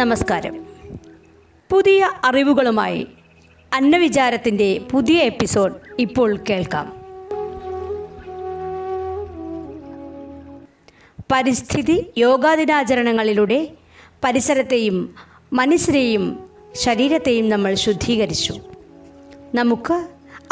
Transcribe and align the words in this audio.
നമസ്കാരം. 0.00 0.66
പുതിയ 1.70 2.10
അറിവുകളുമായി 2.24 3.06
അന്നവിചാരത്തിന്റെ 3.72 4.80
പുതിയ 4.90 5.18
എപ്പിസോഡ് 5.18 5.74
ഇപ്പോൾ 5.98 6.38
കേൾക്കാം. 6.50 6.92
പരിസ്ഥിതി 11.32 12.12
യോഗാദിനാചരണങ്ങളിലൂടെ 12.18 13.68
പരിസരത്തെയും 14.24 15.14
മനസ്സിനെയും 15.52 16.50
ശരീരത്തെയും 16.74 17.48
നമ്മൾ 17.48 17.74
ശുദ്ധീകരിച്ചു. 17.74 18.60
നമുക്ക് 19.54 20.04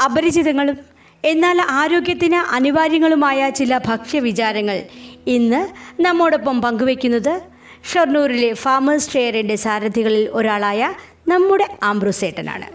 അപരിചിതങ്ങളും 0.04 0.78
എന്നാൽ 1.24 1.60
ആരോഗ്യത്തിന് 1.68 2.54
അനിവാര്യങ്ങളുമായ 2.54 3.50
ചില 3.50 3.78
ഭക്ഷ്യവിചാരങ്ങൾ 3.78 4.82
ഇന്ന് 5.26 5.68
നമ്മോടൊപ്പം 6.02 6.62
പങ്കുവയ്ക്കുന്നത് 6.62 7.57
ഷൊർണൂരിലെ 7.88 8.54
ഫാമേഴ്സ് 8.54 9.12
ചെയറിന്റെ 9.12 9.56
സാരഥികളിൽ 9.56 10.28
ഒരാളായ 10.32 10.94
നമ്മുടെ 11.28 11.78
ആംബ്രൂസേട്ടനാണ്. 11.82 12.66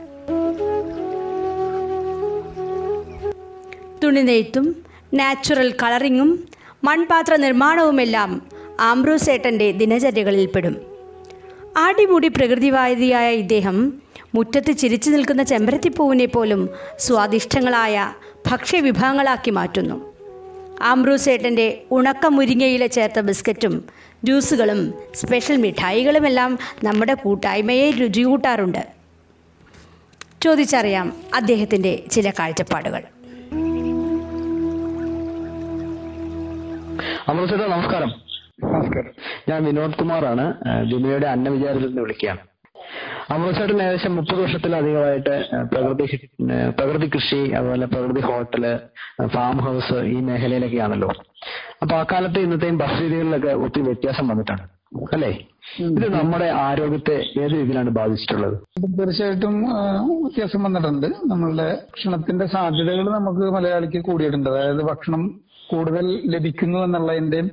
തുണിനെയ്ത്തും 4.04 4.76
നാച്ചുറൽ 5.13 5.73
കളറിങ്ങും 5.84 6.48
മൺപാത്ര 6.84 7.35
നിർമ്മാണവുമെല്ലാം 7.35 8.41
ആംബ്രൂസേട്ടന്റെ 8.80 9.71
ദിനചര്യകളിൽപ്പെടും. 9.71 10.82
ആടിമൂടി 11.77 12.27
പ്രകൃതിവാദിയായ 12.27 13.34
ഇദ്ദേഹം 13.34 14.01
മുറ്റത്ത് 14.35 14.71
ചിരിച്ചു 14.71 15.10
നിൽക്കുന്ന 15.10 15.43
ചെമ്പരത്തിപ്പൂവിനെ 15.43 16.26
പോലും 16.26 16.70
സ്വാദിഷ്ടങ്ങളായ 16.99 18.13
ഭക്ഷ്യവിഭവങ്ങളാക്കി 18.51 19.51
മാറ്റുന്നു. 19.51 20.13
ആംബ്രൂസേട്ടന്റെ 20.82 21.82
ഉണക്ക 21.91 22.26
മുരിങ്ങയില 22.26 22.85
ചേർത്ത 22.85 23.20
ബിസ്ക്കറ്റും 23.20 23.85
ജ്യൂസുകളും 24.24 24.93
സ്പെഷ്യൽ 25.16 25.57
മിഠായികളുമെല്ലാം 25.57 26.60
നമ്മുടെ 26.84 27.13
കൂട്ടായ്മയെ 27.13 27.91
രുചി 27.91 28.21
കൂട്ടാറുണ്ട് 28.21 28.88
ചോദിച്ചറിയാം 30.41 31.13
അദ്ദേഹത്തിന്റെ 31.35 32.04
ചില 32.12 32.29
കാഴ്ചപ്പാടുകൾ. 32.29 33.04
അമൃതേട്ടാ 37.27 37.66
നമസ്കാരം. 37.68 38.10
നമസ്കാരം. 38.63 39.12
ഞാൻ 39.49 39.63
വിനോദ് 39.63 39.94
കുമാറാണ്. 39.94 40.54
വിമയുടെ 40.94 41.27
അന്നവിചാരത്തിൽ 41.27 41.88
നിന്ന് 41.88 42.01
വിളിക്കുകയാണ്. 42.01 42.52
അമൃതേട്ടൻ 43.32 43.82
ഏകദേശം 43.84 44.16
മുപ്പത് 44.16 44.40
വർഷത്തിലധികമായിട്ട് 44.43 45.35
പ്രകൃതി 45.71 46.05
പ്രകൃതി 46.77 47.07
കൃഷി 47.16 47.40
അതുപോലെ 47.57 47.85
പ്രകൃതി 47.85 48.21
ഹോട്ടൽ 48.21 48.66
ഫാം 49.34 49.57
ഹൗസ് 49.66 49.98
ഈ 50.13 50.16
മേഖലയിലൊക്കെയാണല്ലോ. 50.29 51.10
അപ്പൊ 51.82 51.96
ആ 51.96 52.04
കാലത്ത് 52.12 52.40
ഇന്നത്തെയും 52.40 52.77
ബസ് 52.77 52.99
രീതികളിലൊക്കെ 53.01 53.54
ഒത്തിരി 53.66 53.85
വ്യത്യാസം 53.90 54.27
വന്നിട്ടാണ് 54.27 54.63
അല്ലേ? 55.13 55.29
ഇത് 55.85 56.07
നമ്മുടെ 56.16 56.48
ആരോഗ്യത്തെ 56.66 57.16
ഏത് 57.41 57.54
രീതിയിലാണ് 57.54 57.90
ബാധിച്ചിട്ടുള്ളത്? 57.90 58.55
തീർച്ചയായിട്ടും 58.98 59.55
വ്യത്യാസം 60.24 60.63
വന്നിട്ടുണ്ട്. 60.63 61.07
നമ്മളുടെ 61.32 61.68
ഭക്ഷണത്തിന്റെ 61.91 62.46
സാധ്യതകൾ 62.46 63.05
നമുക്ക് 63.18 63.46
മലയാളിക്ക് 63.57 64.01
കൂടിയിട്ടുണ്ട്. 64.09 64.50
അതായത് 64.50 64.84
ഭക്ഷണം 64.91 65.24
കൂടുതൽ 65.72 66.07
ലഭിക്കുന്നു 66.35 66.79
എന്നുള്ളതിന്റെയും 66.85 67.47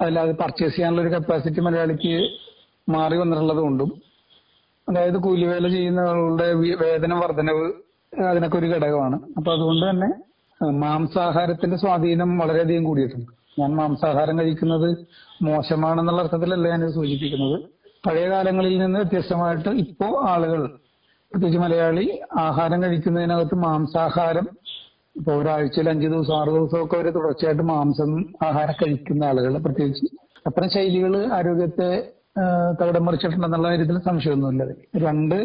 അതിലത് 0.00 0.32
പർച്ചേസ് 0.42 0.74
ചെയ്യാനുള്ള 0.76 1.02
ഒരു 1.02 1.14
കപ്പാസിറ്റി 1.14 1.60
മലയാളിക്ക് 1.60 2.14
മാറി 2.88 3.16
വന്നിട്ടുള്ളത് 3.20 3.60
കൊണ്ടും 3.66 3.90
അതായത് 4.88 5.16
കൂലിവേല 5.16 5.68
ചെയ്യുന്ന 5.68 6.00
ആളുകളുടെ 6.00 6.48
വേതന 6.84 7.12
വർധനവ് 7.14 7.66
അതിനൊക്കെ 8.12 8.56
ഒരു 8.58 8.66
ഘടകമാണ്. 8.66 9.16
അപ്പൊ 9.38 9.50
അതുകൊണ്ട് 9.52 9.84
തന്നെ 9.90 10.08
മാംസാഹാരത്തിന്റെ 10.82 11.76
സ്വാധീനം 11.76 12.38
വളരെയധികം 12.38 12.84
കൂടിയിട്ടുണ്ട്. 12.84 13.30
ഞാൻ 13.58 13.70
മാംസാഹാരം 13.76 14.38
കഴിക്കുന്നത് 14.38 14.88
മോശമാണെന്നുള്ള 15.42 16.20
അർത്ഥത്തിലല്ല 16.22 16.68
ഞാൻ 16.68 16.92
സൂചിപ്പിക്കുന്നത്. 16.92 17.56
പഴയ 18.06 18.28
കാലങ്ങളിൽ 18.28 18.78
നിന്ന് 18.78 18.98
വ്യത്യസ്തമായിട്ട് 18.98 19.70
ഇപ്പോ 19.84 20.08
ആളുകൾ 20.28 20.60
പ്രത്യേകിച്ച് 21.32 21.60
മലയാളി 21.60 22.06
ആഹാരം 22.38 22.82
കഴിക്കുന്നതിനകത്ത് 22.82 23.54
മാംസാഹാരം 23.54 24.46
ഇപ്പൊ 25.16 25.32
ഒരാഴ്ചയിൽ 25.32 25.88
അഞ്ചു 25.88 26.06
ദിവസം 26.06 26.34
ആറു 26.40 26.50
ദിവസമൊക്കെ 26.50 26.96
വരെ 26.96 27.10
തുടർച്ചയായിട്ട് 27.10 27.62
മാംസം 27.62 28.10
ആഹാരം 28.44 28.76
കഴിക്കുന്ന 28.82 29.24
ആളുകൾ 29.24 29.58
പ്രത്യേകിച്ച് 29.58 30.06
അത്തരം 30.46 30.68
ശൈലികൾ 30.68 31.32
ആരോഗ്യത്തെ 31.32 31.90
ആ, 32.36 32.44
തകിടം 32.82 33.06
മറിച്ചിട്ടുണ്ടെന്നുള്ള 33.06 33.68
കാര്യത്തിൽ 33.68 33.98
സംശയമൊന്നുമില്ല. 33.98 34.64
രണ്ട് 34.96 35.36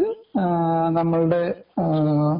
നമ്മളുടെ 0.89 1.41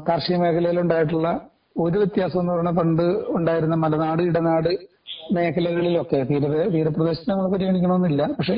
കാർഷിക 0.08 0.36
മേഖലയിൽ 0.36 0.80
ഉണ്ടായിട്ടുള്ള 0.80 1.28
ഒരു 1.76 1.98
വ്യത്യാസം 1.98 2.40
എന്ന് 2.40 2.52
പറഞ്ഞാൽ 2.52 2.72
പണ്ട് 2.72 3.02
ഉണ്ടായിരുന്ന 3.28 3.74
മലനാട് 3.74 4.22
ഇടനാട് 4.22 4.70
മേഖലകളിലൊക്കെ 5.32 6.26
തീര 6.30 6.68
തീരപ്രദേശത്ത് 6.68 7.30
നമ്മൾ 7.30 7.50
പരിഗണിക്കണമെന്നില്ല 7.52 8.26
പക്ഷെ 8.38 8.56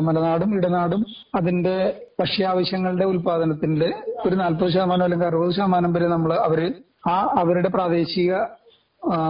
മലനാടും 0.00 0.54
ഇടനാടും 0.54 1.02
അതിന്റെ 1.34 1.76
ഭക്ഷ്യാവശ്യങ്ങളുടെ 2.20 3.04
ഉൽപാദനത്തിന്റെ 3.04 3.88
ഒരു 4.26 4.36
നാൽപ്പത് 4.36 4.70
ശതമാനം 4.70 5.02
അല്ലെങ്കിൽ 5.02 5.26
അറുപത് 5.26 5.50
ശതമാനം 5.50 5.92
വരെ 5.92 6.08
നമ്മൾ 6.08 6.32
അവർ 6.34 6.60
ആ 7.08 7.34
അവരുടെ 7.38 7.68
പ്രാദേശിക 7.68 8.32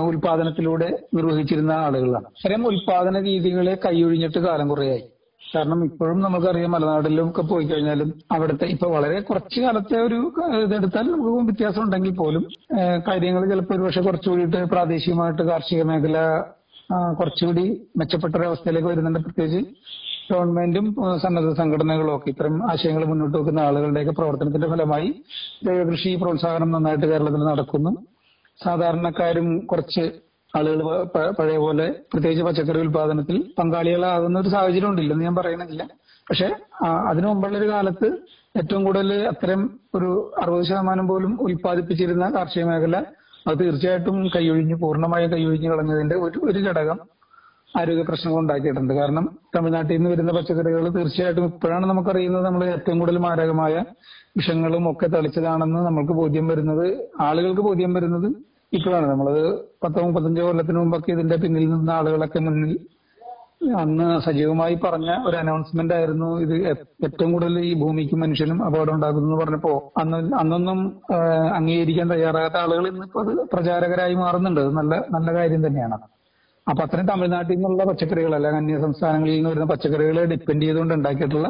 ഉൽപാദനത്തിലൂടെ 0.06 0.98
നിർവഹിച്ചിരുന്ന 1.14 1.72
ആളുകളാണ്. 1.72 2.24
അത്തരം 2.24 2.66
ഉൽപാദന 2.66 3.20
രീതികളെ 3.20 3.78
കൈയൊഴിഞ്ഞിട്ട് 3.86 4.38
കാലം 4.38 4.68
കുറയായി. 4.68 5.02
കാരണം 5.54 5.80
ഇപ്പോഴും 5.84 6.18
നമുക്കറിയാം 6.20 6.70
മലനാടിലും 6.70 7.28
ഒക്കെ 7.30 7.42
പോയി 7.42 7.64
കഴിഞ്ഞാലും 7.64 8.08
അവിടുത്തെ 8.32 8.66
ഇപ്പൊ 8.66 8.86
വളരെ 8.88 9.18
കുറച്ചു 9.20 9.58
കാലത്തെ 9.60 9.96
ഒരു 10.06 10.18
ഇതെടുത്താൽ 10.64 11.06
നമുക്ക് 11.12 11.30
വ്യത്യാസം 11.48 11.82
ഉണ്ടെങ്കിൽ 11.82 12.14
പോലും 12.14 12.44
കാര്യങ്ങൾ 13.08 13.44
ചിലപ്പോൾ 13.52 13.74
ഒരുപക്ഷെ 13.74 14.00
കുറച്ചുകൂടിയിട്ട് 14.00 14.60
പ്രാദേശികമായിട്ട് 14.74 15.42
കാർഷിക 15.42 15.82
മേഖല 15.82 16.18
കുറച്ചുകൂടി 17.20 17.64
മെച്ചപ്പെട്ട 17.98 18.34
ഒരു 18.36 18.46
അവസ്ഥയിലേക്ക് 18.50 18.88
വരുന്നുണ്ട്. 18.88 19.20
പ്രത്യേകിച്ച് 19.24 19.62
ഗവൺമെന്റും 20.30 20.86
സന്നദ്ധ 21.22 21.50
സംഘടനകളും 21.60 22.12
ഒക്കെ 22.16 22.28
ഇത്തരം 22.32 22.54
ആശയങ്ങൾ 22.70 23.04
മുന്നോട്ട് 23.04 23.36
വെക്കുന്ന 23.38 23.60
ആളുകളുടെയൊക്കെ 23.60 24.14
പ്രവർത്തനത്തിന്റെ 24.20 24.68
ഫലമായി 24.72 25.10
ജൈവകൃഷി 25.66 26.10
പ്രോത്സാഹനം 26.22 26.70
നന്നായിട്ട് 26.74 27.06
കേരളത്തിൽ 27.06 27.44
നടക്കുന്നു. 27.50 27.92
സാധാരണക്കാരും 28.64 29.48
കുറച്ച് 29.70 30.04
ആളുകൾ 30.54 30.86
പഴയ 31.38 31.56
പോലെ 31.58 31.86
പ്രത്യേകിച്ച് 32.12 32.44
പച്ചക്കറി 32.44 32.78
ഉൽപാദനത്തിൽ 32.78 33.36
പങ്കാളികളാകുന്ന 33.58 34.36
ഒരു 34.38 34.48
സാഹചര്യം 34.48 34.88
ഉണ്ടില്ലെന്ന് 34.88 35.24
ഞാൻ 35.24 35.34
പറയുന്നില്ല. 35.34 35.82
പക്ഷെ 36.30 36.48
അതിനു 37.10 37.26
മുമ്പുള്ള 37.26 37.58
ഒരു 37.58 37.68
കാലത്ത് 37.70 38.08
ഏറ്റവും 38.56 38.82
കൂടുതൽ 38.84 39.10
അത്തരം 39.32 39.60
ഒരു 39.94 40.08
അറുപത് 40.42 40.64
ശതമാനം 40.70 41.06
പോലും 41.08 41.32
ഉൽപ്പാദിപ്പിച്ചിരുന്ന 41.40 42.26
കാർഷിക 42.36 42.64
മേഖല 42.64 42.96
അത് 43.46 43.56
തീർച്ചയായിട്ടും 43.60 44.16
കൈയൊഴിഞ്ഞ് 44.34 44.76
പൂർണമായും 44.76 45.30
കൈയൊഴിഞ്ഞ് 45.32 45.68
കളഞ്ഞതിന്റെ 45.70 46.16
ഒരു 46.16 46.38
ഒരു 46.48 46.60
ഘടകം 46.68 46.98
ആരോഗ്യ 47.78 48.04
പ്രശ്നങ്ങൾ 48.08 48.38
ഉണ്ടാക്കിയിട്ടുണ്ട്. 48.40 48.92
കാരണം 48.94 49.24
തമിഴ്നാട്ടിൽ 49.56 49.94
നിന്ന് 49.96 50.10
വരുന്ന 50.10 50.32
പച്ചക്കറികൾ 50.32 50.84
തീർച്ചയായിട്ടും 50.96 51.44
ഇപ്പോഴാണ് 51.44 51.86
നമുക്കറിയുന്നത് 51.86 52.44
നമ്മൾ 52.44 52.62
ഏറ്റവും 52.74 52.98
കൂടുതൽ 52.98 53.18
മാരകമായ 53.18 53.74
വിഷങ്ങളും 54.38 54.84
ഒക്കെ 54.90 55.06
തളിച്ചതാണെന്ന് 55.06 55.80
നമ്മൾക്ക് 55.86 56.12
ബോധ്യം 56.12 56.48
വരുന്നത് 56.48 56.86
ആളുകൾക്ക് 57.20 57.60
ബോധ്യം 57.60 57.94
വരുന്നത് 57.94 58.28
ഇപ്പോഴാണ് 58.72 59.06
നമ്മളത് 59.10 59.42
പത്തോ 59.84 60.00
മുപ്പത്തഞ്ചോ 60.06 60.44
കൊല്ലത്തിന് 60.46 60.78
മുമ്പൊക്കെ 60.78 61.10
ഇതിന്റെ 61.12 61.36
പിന്നിൽ 61.36 61.66
നിന്ന 61.70 61.90
ആളുകളൊക്കെ 61.90 62.38
മുന്നിൽ 62.38 62.72
അന്ന് 63.80 64.20
സജീവമായി 64.24 64.74
പറഞ്ഞ 64.74 65.10
ഒരു 65.26 65.36
അനൗൺസ്മെന്റ് 65.36 65.94
ആയിരുന്നു. 65.94 66.28
ഇത് 66.40 66.52
ഏറ്റവും 67.04 67.30
കൂടുതൽ 67.32 67.54
ഈ 67.60 67.72
ഭൂമിക്കും 67.74 68.20
മനുഷ്യനും 68.20 68.58
അപകടം 68.66 68.94
ഉണ്ടാക്കുന്നു 68.94 69.28
എന്ന് 69.28 69.38
പറഞ്ഞപ്പോ 69.44 69.72
അന്ന് 70.00 70.18
അന്നൊന്നും 70.40 70.78
അംഗീകരിക്കാൻ 71.56 72.08
തയ്യാറാകാത്ത 72.12 72.56
ആളുകൾ 72.56 72.86
ഇന്നിപ്പോ 72.88 73.20
അത് 73.24 73.32
പ്രചാരകരായി 73.52 74.14
മാറുന്നുണ്ട്. 74.14 74.60
അത് 74.60 74.70
നല്ല 74.70 74.94
നല്ല 75.16 75.34
കാര്യം 75.38 75.66
തന്നെയാണ്. 75.66 75.98
അപ്പൊ 76.66 76.82
അത്രയും 76.84 77.06
തമിഴ്നാട്ടിൽ 77.06 77.54
നിന്നുള്ള 77.54 77.84
പച്ചക്കറികൾ 77.84 78.32
അല്ലെങ്കിൽ 78.34 78.60
അന്യ 78.60 78.78
സംസ്ഥാനങ്ങളിൽ 78.86 79.36
നിന്ന് 79.36 79.50
വരുന്ന 79.50 79.66
പച്ചക്കറികളെ 79.72 80.24
ഡിപ്പെൻഡ് 80.32 80.62
ചെയ്തുകൊണ്ട് 80.62 80.94
ഉണ്ടാക്കിയിട്ടുള്ള 80.94 81.48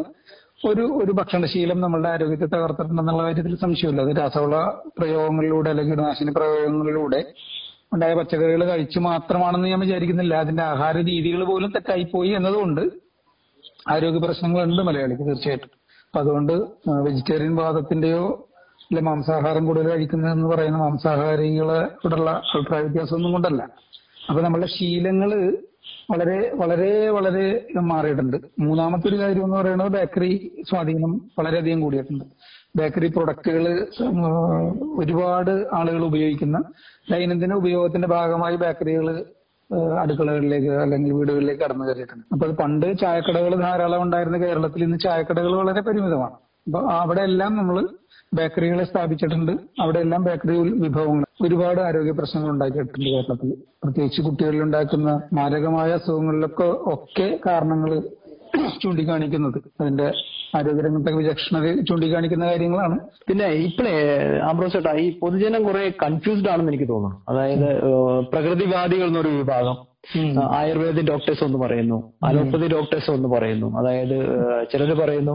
ഒരു 0.67 0.85
ഒരു 1.03 1.13
ഭക്ഷണശീലം 1.13 1.81
നമ്മളുടെ 1.81 2.09
ആരോഗ്യത്തെ 2.09 2.47
തകർത്തിട്ടുണ്ടെന്നുള്ള 2.55 3.23
കാര്യത്തിൽ 3.23 3.55
സംശയമില്ല. 3.57 4.01
അത് 4.03 4.17
രാസവള 4.19 4.57
പ്രയോഗങ്ങളിലൂടെ 4.99 5.71
അല്ലെങ്കിൽ 5.71 5.95
കീടനാശിനി 5.95 6.31
പ്രയോഗങ്ങളിലൂടെ 6.31 7.21
ഉണ്ടായ 7.93 8.15
പച്ചക്കറികൾ 8.15 8.65
കഴിച്ചു 8.65 8.99
മാത്രമാണെന്ന് 8.99 9.69
ഞാൻ 9.69 9.81
വിചാരിക്കുന്നില്ല. 9.81 10.35
അതിന്റെ 10.35 10.63
ആഹാര 10.63 10.97
രീതികൾ 11.11 11.45
പോലും 11.45 11.71
തെറ്റായിപ്പോയി 11.71 12.31
എന്നതുകൊണ്ട് 12.31 12.83
ആരോഗ്യ 13.91 14.21
പ്രശ്നങ്ങളുണ്ട് 14.27 14.83
മലയാളിക്ക് 14.83 15.23
തീർച്ചയായിട്ടും. 15.23 15.71
അപ്പൊ 16.07 16.21
അതുകൊണ്ട് 16.21 16.53
വെജിറ്റേറിയൻ 17.07 17.57
വാദത്തിന്റെയോ 17.57 18.25
അല്ലെ 18.91 19.03
മാംസാഹാരം 19.03 19.67
കൂടുതൽ 19.67 19.89
കഴിക്കുന്നതെന്ന് 19.89 20.49
പറയുന്ന 20.49 20.79
മാംസാഹാരികളെ 20.79 21.81
കൂടെയുള്ള 22.03 22.31
അഭിപ്രായ 22.55 22.83
വ്യത്യാസമൊന്നും 22.83 23.33
കൊണ്ടല്ല. 23.33 23.63
അപ്പൊ 24.29 24.43
നമ്മളുടെ 24.43 24.67
ശീലങ്ങൾ 24.67 25.31
വളരെ 26.11 26.37
വളരെ 26.55 27.11
വളരെ 27.11 27.47
മാറിയിട്ടുണ്ട്. 27.91 28.37
മൂന്നാമത്തെ 28.59 29.09
ഒരു 29.09 29.19
കാര്യം 29.19 29.45
എന്ന് 29.45 29.57
പറയുന്നത് 29.57 29.91
ബേക്കറി 29.93 30.31
സ്വാധീനം 30.69 31.13
വളരെയധികം 31.39 31.81
കൂടിയിട്ടുണ്ട്. 31.81 32.25
ബേക്കറി 32.77 33.09
പ്രൊഡക്റ്റുകൾ 33.17 33.65
ഒരുപാട് 34.99 35.53
ആളുകൾ 35.75 36.03
ഉപയോഗിക്കുന്ന 36.05 36.59
ദൈനംദിന 37.13 37.55
ഉപയോഗത്തിന്റെ 37.55 38.09
ഭാഗമായി 38.09 38.57
ബേക്കറികൾ 38.57 39.09
അടുക്കളകളിലേക്ക് 40.01 40.71
അല്ലെങ്കിൽ 40.83 41.13
വീടുകളിലേക്ക് 41.13 41.61
കടന്നു 41.61 41.85
കയറിയിട്ടുണ്ട്. 41.85 42.25
അപ്പൊ 42.33 42.47
പണ്ട് 42.61 42.87
ചായക്കടകൾ 42.99 43.55
ധാരാളം 43.55 44.03
ഉണ്ടായിരുന്ന 44.03 44.39
കേരളത്തിൽ 44.39 44.83
ഇന്ന് 44.83 44.99
ചായക്കടകൾ 44.99 45.53
വളരെ 45.57 45.81
പരിമിതമാണ്. 45.81 46.37
അപ്പൊ 46.67 46.81
അവിടെ 47.01 47.23
എല്ലാം 47.31 47.53
നമ്മൾ 47.57 47.89
ബേക്കറികളെ 48.35 48.85
സ്ഥാപിച്ചിട്ടുണ്ട്. 48.85 49.53
അവിടെ 49.81 49.99
എല്ലാം 49.99 50.23
ബേക്കറി 50.25 50.57
വിഭവങ്ങൾ 50.85 51.25
ഒരുപാട് 51.45 51.81
ആരോഗ്യ 51.81 52.13
പ്രശ്നങ്ങൾ 52.13 52.51
ഉണ്ടാക്കിയിട്ടുണ്ട് 52.51 53.05
കേരളത്തിൽ. 53.05 53.51
പ്രത്യേകിച്ച് 53.85 54.23
കുട്ടികളിൽ 54.23 54.63
ഉണ്ടാക്കുന്ന 54.63 55.11
മാരകമായ 55.33 55.91
അസുഖങ്ങളിലൊക്കെ 55.93 56.69
ഒക്കെ 56.95 57.29
കാരണങ്ങൾ 57.47 57.91
ചൂണ്ടിക്കാണിക്കുന്നത്. 58.83 59.59
അതിന്റെ 59.81 60.09
ആരോഗ്യരംഗത്തെ 60.57 61.13
വിചക്ഷണത 61.17 61.67
ചൂണ്ടിക്കാണിക്കുന്ന 61.89 62.45
കാര്യങ്ങളാണ്. 62.47 62.97
പിന്നെ 63.29 63.47
ഇപ്പോഴേ 63.67 63.93
ആംബ്രോസ് 64.51 64.73
ചേട്ടാ 64.73 64.93
ഈ 65.05 65.07
പൊതുജനം 65.19 65.63
കുറെ 65.65 65.83
കൺഫ്യൂസ്ഡ് 66.05 66.51
ആണെന്ന് 66.53 66.73
എനിക്ക് 66.73 66.89
തോന്നുന്നു. 66.93 67.19
അതായത് 67.29 67.69
പ്രകൃതിവാദികൾ 68.33 69.07
എന്നൊരു 69.07 69.29
വിഭാഗം 69.29 69.77
ആയുർവേദ 70.53 71.01
ഡോക്ടേഴ്സ് 71.11 71.45
ഒന്ന് 71.45 71.59
പറയുന്നു. 71.59 72.13
അലോപ്പതി 72.25 72.69
ഡോക്ടേഴ്സ് 72.69 73.11
ഒന്ന് 73.11 73.29
പറയുന്നു. 73.29 73.79
അതായത് 73.79 74.17
ചിലർ 74.73 74.91
പറയുന്നു 74.95 75.35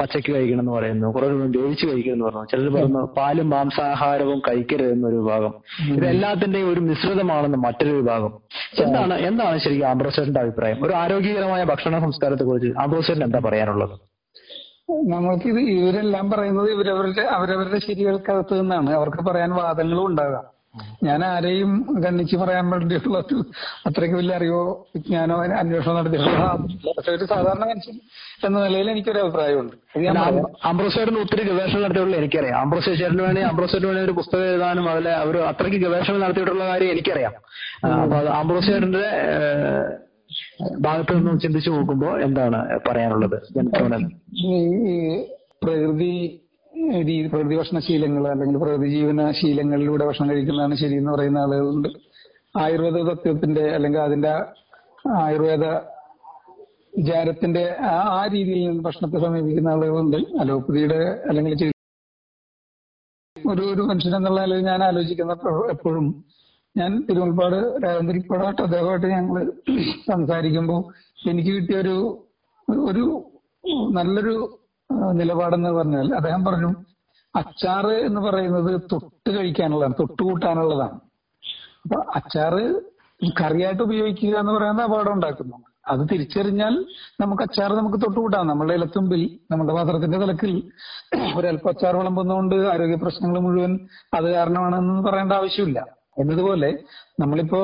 പച്ചക്ക് 0.00 0.34
കഴിക്കണം 0.34 0.60
എന്ന് 0.60 0.72
പറയുന്നു. 0.72 1.08
കുറെ 1.08 1.28
വേവിച്ച് 1.28 1.86
കഴിക്കണം 1.86 2.14
എന്ന് 2.14 2.24
പറഞ്ഞു 2.24 2.44
ചിലർ 2.44 2.72
പറയുന്നു 2.74 3.14
പാലും 3.18 3.50
മാംസാഹാരവും 3.50 4.38
കഴിക്കരുത് 4.38 4.92
എന്നൊരു 4.92 5.16
വിഭാഗം. 5.16 5.54
ഇതെല്ലാത്തിന്റെയും 5.88 6.72
ഒരു 6.72 6.80
മിശ്രിതമാണെന്ന് 6.80 7.58
മറ്റൊരു 7.58 7.92
വിഭാഗം. 7.92 8.32
എന്താണ് 8.78 9.14
എന്താണ് 9.14 9.58
ശരിക്കും 9.58 9.88
ആംബ്രോസറിന്റെ 9.88 10.40
അഭിപ്രായം? 10.40 10.84
ഒരു 10.84 10.92
ആരോഗ്യകരമായ 10.92 11.64
ഭക്ഷണ 11.64 11.98
സംസ്കാരത്തെ 11.98 12.44
കുറിച്ച് 12.44 12.68
ആംബ്രോസറിന് 12.80 13.24
എന്താ 13.24 13.40
പറയാനുള്ളത്? 13.44 13.98
നമ്മൾക്കിത് 15.12 15.58
ഇവരെല്ലാം 15.58 16.30
പറയുന്നത് 16.30 16.70
ഇവരവരുടെ 16.70 17.22
അവരവരുടെ 17.22 17.78
ശരികൾക്കകത്ത് 17.78 18.60
നിന്നാണ്. 18.60 18.90
അവർക്ക് 18.90 19.24
പറയാൻ 19.24 19.50
വാദങ്ങളും 19.50 20.06
ഉണ്ടാകാം. 20.06 20.44
ഞാൻ 21.06 21.20
ആരെയും 21.24 21.70
ഖണ്ഡിച്ച് 22.02 22.36
പറയാൻ 22.42 22.66
വേണ്ടിയിട്ടുള്ള 22.72 23.18
ഒരു 23.18 23.38
അത്രയ്ക്ക് 23.88 24.16
വലിയ 24.16 24.36
അറിവോ 24.38 24.60
വിജ്ഞാനോ 24.94 25.36
അന്വേഷണം 25.62 25.96
നടത്തിയിട്ടുള്ള. 25.98 26.44
പക്ഷെ 26.96 27.10
ഒരു 27.16 27.24
സാധാരണ 27.32 27.64
മനുഷ്യൻ 27.70 27.96
എന്ന 28.46 28.56
നിലയിൽ 28.64 28.88
എനിക്കൊരു 28.90 29.20
അഭിപ്രായമുണ്ട്. 29.24 29.74
ആംബ്രോസേറിന് 30.70 31.20
ഒത്തിരി 31.24 31.42
ഗവേഷണം 31.50 31.82
നടത്തിയിട്ടുള്ള 31.82 32.16
എനിക്കറിയാം 32.16 32.56
ആംബ്രോസ് 32.60 32.94
ചേട്ടന് 33.00 33.22
വേണ്ടി 33.22 33.42
ആംബ്രോസേറിന് 33.50 33.88
വേണ്ടി 33.90 34.04
ഒരു 34.04 34.16
പുസ്തകം 34.20 34.46
എഴുതാനും 34.52 34.88
അതിലെ 34.90 35.12
അവർ 35.14 35.36
അത്രയ്ക്ക് 35.50 35.80
ഗവേഷണം 35.86 36.20
നടത്തിയിട്ടുള്ള 36.20 36.64
കാര്യം 36.64 36.90
എനിക്കറിയാം 36.90 37.34
അപ്പൊ 38.02 38.16
അത് 38.18 38.30
ഭാഗത്ത് 40.86 41.12
നിന്നും 41.16 41.36
ചിന്തിച്ചു 41.40 41.70
നോക്കുമ്പോൾ 41.70 42.14
എന്താണ് 42.22 42.58
പറയാനുള്ളത് 42.88 43.36
ഈ 44.48 44.58
പ്രകൃതി 45.62 46.14
രീതി 47.06 47.28
പ്രകൃതി 47.32 47.56
ഭക്ഷണ 47.60 47.78
ശീലങ്ങൾ 47.86 48.24
അല്ലെങ്കിൽ 48.32 48.58
പ്രകൃതി 48.62 48.88
ജീവന 48.94 49.24
ശീലങ്ങളിലൂടെ 49.38 50.04
ഭക്ഷണം 50.08 50.28
കഴിക്കുന്നതാണ് 50.30 50.74
ശരി 50.82 50.96
എന്ന് 51.00 51.12
പറയുന്ന 51.14 51.38
ആളുകളുണ്ട്. 51.38 51.88
ആയുർവേദ 52.54 52.96
തത്വത്തിന്റെ 53.08 53.64
അല്ലെങ്കിൽ 53.76 54.00
അതിന്റെ 54.00 54.32
ആയുർവേദ 55.20 55.64
വിചാരത്തിന്റെ 56.98 57.62
ആ 57.90 57.94
ആ 58.16 58.22
രീതിയിൽ 58.34 58.60
നിന്ന് 58.66 58.82
ഭക്ഷണത്തെ 58.86 59.18
സമീപിക്കുന്ന 59.24 59.68
ആളുകളുണ്ട്. 59.74 60.18
അലോപ്പതിയുടെ 60.42 61.00
അല്ലെങ്കിൽ 61.28 61.54
ഒരു 63.36 63.62
ഒരു 63.72 63.82
മനുഷ്യൻ 63.82 64.14
എന്നുള്ള 64.16 64.40
നിലയിൽ 64.40 64.64
ഞാൻ 64.70 64.80
ആലോചിക്കുന്ന 64.88 65.32
എപ്പോഴും 65.74 66.06
ഞാൻ 66.76 66.90
തിരുവൽപ്പാട് 67.08 67.56
രാജന്തിരിപ്പാടായിട്ട് 67.84 68.62
അദ്ദേഹമായിട്ട് 68.62 69.08
ഞങ്ങൾ 69.14 69.38
സംസാരിക്കുമ്പോൾ 70.06 70.80
എനിക്ക് 71.30 71.52
കിട്ടിയ 71.56 71.78
ഒരു 71.84 71.96
ഒരു 72.86 73.04
നല്ലൊരു 73.96 74.34
നിലപാടെന്ന് 75.12 75.70
പറഞ്ഞാൽ 75.70 76.14
അദ്ദേഹം 76.14 76.44
പറഞ്ഞു 76.44 76.70
അച്ചാറ് 77.34 77.94
എന്ന് 78.06 78.20
പറയുന്നത് 78.20 78.80
തൊട്ട് 78.92 79.30
കഴിക്കാനുള്ളതാണ് 79.36 79.94
തൊട്ട് 80.00 80.22
കൂട്ടാനുള്ളതാണ്. 80.22 80.96
അപ്പൊ 81.84 81.98
അച്ചാറ് 82.14 82.62
കറിയായിട്ട് 83.40 83.82
ഉപയോഗിക്കുക 83.82 84.34
എന്ന് 84.38 84.52
പറയുന്നത് 84.52 84.84
അപകടം 84.84 85.12
ഉണ്ടാക്കുന്നു 85.12 85.58
അത് 85.88 86.08
തിരിച്ചറിഞ്ഞാൽ 86.12 86.74
നമുക്ക് 87.20 87.42
അച്ചാർ 87.42 87.70
നമുക്ക് 87.72 87.98
തൊട്ടുകൂട്ടാം 88.04 88.46
നമ്മുടെ 88.46 88.74
ഇലത്തുമ്പിൽ 88.74 89.22
നമ്മുടെ 89.50 89.72
പാത്രത്തിന്റെ 89.72 90.18
തലക്കിൽ 90.18 90.52
ഒരല്പം 91.38 91.70
അച്ചാർ 91.70 91.96
വിളമ്പുന്നതുകൊണ്ട് 91.96 92.54
ആരോഗ്യ 92.54 92.96
പ്രശ്നങ്ങൾ 92.96 93.40
മുഴുവൻ 93.40 93.72
അത് 94.14 94.28
കാരണമാണെന്ന് 94.34 95.08
പറയേണ്ട 95.08 95.32
ആവശ്യമില്ല. 95.32 95.80
എന്നതുപോലെ 96.18 96.70
നമ്മളിപ്പോ 97.20 97.62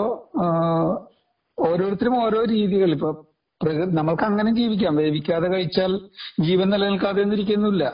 ഓരോരുത്തരും 1.58 2.16
ഓരോ 2.22 2.40
രീതികൾ 2.44 2.90
ഇപ്പൊ 2.92 3.10
നമ്മൾക്ക് 3.66 4.22
അങ്ങനെ 4.22 4.55
ജീവിക്കാം. 4.55 4.96
വേവിക്കാതെ 4.96 5.49
കഴിച്ചാൽ 5.49 6.00
ജീവൻ 6.40 6.70
നിലനിൽക്കാതെ 6.70 7.22
എന്നിരിക്കുന്നില്ല. 7.22 7.84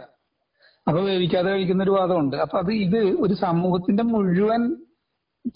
അപ്പൊ 0.88 1.00
വേവിക്കാതെ 1.02 1.50
കഴിക്കുന്ന 1.50 1.82
ഒരു 1.82 1.90
വാദമുണ്ട്. 1.90 2.36
അപ്പൊ 2.36 2.58
അത് 2.58 2.72
ഇത് 2.72 2.98
ഒരു 2.98 3.34
സമൂഹത്തിന്റെ 3.34 4.02
മുഴുവൻ 4.02 4.76